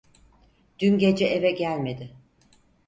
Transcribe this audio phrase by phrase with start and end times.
[0.79, 2.13] Dün gece eve gelmedi.